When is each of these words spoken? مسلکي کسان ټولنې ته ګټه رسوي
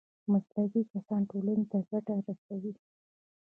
مسلکي 0.31 0.81
کسان 0.91 1.21
ټولنې 1.31 1.65
ته 1.71 1.77
ګټه 1.89 2.13
رسوي 2.27 2.73